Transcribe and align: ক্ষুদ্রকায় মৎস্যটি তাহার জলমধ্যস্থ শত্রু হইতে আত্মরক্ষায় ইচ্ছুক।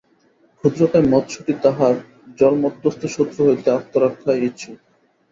ক্ষুদ্রকায় 0.53 1.07
মৎস্যটি 1.07 1.53
তাহার 1.63 1.93
জলমধ্যস্থ 2.39 3.01
শত্রু 3.15 3.41
হইতে 3.47 3.67
আত্মরক্ষায় 3.71 4.43
ইচ্ছুক। 4.47 4.77